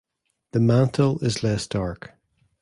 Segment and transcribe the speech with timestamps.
[0.53, 2.13] The mantle is less dark.